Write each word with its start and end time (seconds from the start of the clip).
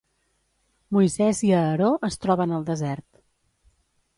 Moisès 0.95 1.41
i 1.49 1.51
Aaró 1.57 1.91
es 2.09 2.17
troben 2.25 2.57
al 2.57 2.67
desert. 2.71 3.07